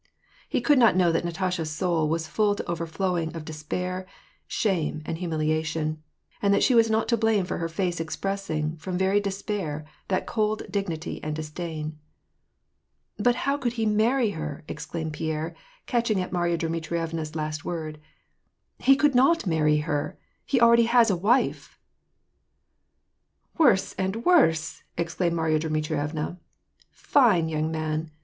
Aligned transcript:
He 0.49 0.61
could 0.61 0.79
r 0.79 0.79
not 0.79 0.95
know 0.95 1.11
that 1.11 1.23
Natasha's 1.23 1.69
soul 1.69 2.09
was 2.09 2.25
full 2.25 2.55
to 2.55 2.65
overflowing 2.65 3.35
of 3.35 3.45
de 3.45 3.53
spair, 3.53 4.07
shame, 4.47 5.03
humiliation; 5.05 6.01
and 6.41 6.51
that 6.51 6.63
she 6.63 6.73
was 6.73 6.89
not 6.89 7.07
to 7.09 7.17
blame 7.17 7.45
for 7.45 7.59
her 7.59 7.69
face 7.69 7.99
expressing, 7.99 8.77
from 8.77 8.97
very 8.97 9.19
despair, 9.19 9.85
that 10.07 10.25
cold 10.25 10.63
dignity 10.71 11.23
and 11.23 11.35
disdain." 11.35 11.99
But 13.25 13.35
how 13.45 13.57
could 13.57 13.73
he 13.73 13.85
marry 13.85 14.31
her?" 14.31 14.63
exclaimed 14.67 15.13
Pierre, 15.13 15.53
catch 15.85 16.09
ing 16.09 16.19
at 16.19 16.33
Mary 16.33 16.55
a 16.55 16.57
Dmitrievna's 16.57 17.35
last 17.35 17.63
word." 17.63 17.99
He 18.79 18.95
could 18.95 19.13
not 19.13 19.45
marry 19.45 19.77
her: 19.81 20.17
he 20.47 20.59
already 20.59 20.85
has 20.85 21.11
a 21.11 21.15
wife."" 21.15 21.77
Woree 23.59 23.93
and 23.99 24.25
worse!" 24.25 24.81
exclaimed 24.97 25.35
Marya 25.35 25.59
Dmitrie 25.59 26.09
vna." 26.11 26.39
Fine 26.91 27.49
young 27.49 27.69
man 27.69 28.09